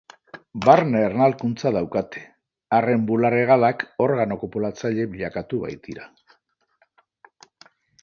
Barne 0.61 1.01
ernalkuntza 1.07 1.71
daukate, 1.75 2.23
arren 2.79 3.05
bular-hegalak 3.11 3.87
organo 4.09 4.41
kopulatzaile 4.47 5.09
bilakatu 5.15 5.65
baitira. 5.67 6.13